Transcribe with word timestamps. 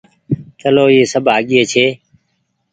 چلو 0.59 0.83
اي 0.93 1.01
سب 1.13 1.25
آگيئي 1.37 1.63
ڇي۔ 1.71 1.85